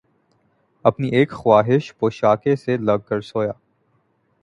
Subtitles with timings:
[0.85, 3.51] اپنی اِک خواہشِ پوشاک سے لگ کر سویا